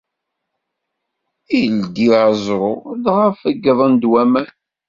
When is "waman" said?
4.11-4.47